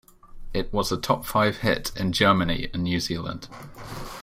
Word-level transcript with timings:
It 0.51 0.73
was 0.73 0.91
a 0.91 0.97
top 0.97 1.25
five 1.27 1.57
hit 1.57 1.91
in 1.95 2.11
Germany 2.11 2.71
and 2.73 2.81
New 2.83 2.99
Zealand. 2.99 3.47